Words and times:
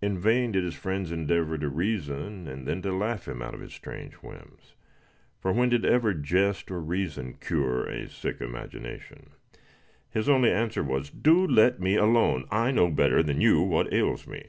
In 0.00 0.18
vain 0.18 0.52
did 0.52 0.64
his 0.64 0.72
friends 0.74 1.12
endeavor 1.12 1.58
to 1.58 1.68
reason, 1.68 2.48
and 2.48 2.66
then 2.66 2.80
to 2.80 2.94
laugh 2.96 3.28
him 3.28 3.42
out 3.42 3.52
of 3.52 3.60
his 3.60 3.74
strange 3.74 4.14
whims; 4.22 4.72
for 5.38 5.52
when 5.52 5.68
did 5.68 5.84
ever 5.84 6.14
jest 6.14 6.70
or 6.70 6.80
reason 6.80 7.34
cure 7.34 7.84
a 7.84 8.08
sick 8.08 8.40
imagination? 8.40 9.32
His 10.08 10.30
only 10.30 10.50
answer 10.50 10.82
was, 10.82 11.10
"Do 11.10 11.46
let 11.46 11.78
me 11.78 11.96
alone; 11.96 12.46
I 12.50 12.70
know 12.70 12.88
better 12.88 13.22
than 13.22 13.42
you 13.42 13.60
what 13.60 13.92
ails 13.92 14.26
me." 14.26 14.46